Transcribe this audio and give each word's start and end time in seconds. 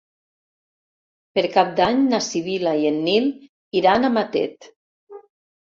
Per 1.37 1.43
Cap 1.57 1.69
d'Any 1.79 2.01
na 2.13 2.21
Sibil·la 2.29 2.73
i 2.85 2.89
en 2.93 2.97
Nil 3.11 3.29
iran 3.83 4.09
a 4.11 4.15
Matet. 4.19 4.71